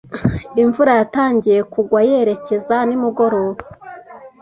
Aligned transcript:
Imvura 0.63 0.91
yatangiye 0.99 1.59
kugwa 1.73 1.99
yerekeza 2.09 2.75
nimugoroba. 2.87 3.61